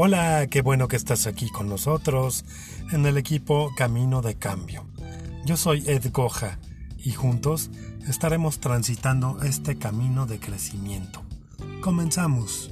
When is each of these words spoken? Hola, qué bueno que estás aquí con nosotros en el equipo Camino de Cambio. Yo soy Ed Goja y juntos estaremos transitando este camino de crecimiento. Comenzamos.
Hola, 0.00 0.46
qué 0.48 0.62
bueno 0.62 0.86
que 0.86 0.94
estás 0.94 1.26
aquí 1.26 1.50
con 1.50 1.68
nosotros 1.68 2.44
en 2.92 3.04
el 3.04 3.18
equipo 3.18 3.72
Camino 3.76 4.22
de 4.22 4.36
Cambio. 4.36 4.86
Yo 5.44 5.56
soy 5.56 5.82
Ed 5.88 6.12
Goja 6.12 6.60
y 6.98 7.10
juntos 7.10 7.68
estaremos 8.06 8.60
transitando 8.60 9.42
este 9.42 9.76
camino 9.76 10.24
de 10.26 10.38
crecimiento. 10.38 11.24
Comenzamos. 11.80 12.70